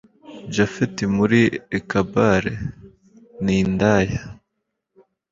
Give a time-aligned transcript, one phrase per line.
[0.53, 1.39] japhet muri
[1.77, 2.43] ECBAR
[3.43, 4.21] nindaya